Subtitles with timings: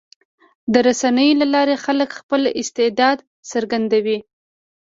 [0.73, 3.17] د رسنیو له لارې خلک خپل استعداد
[3.51, 4.17] څرګندوي.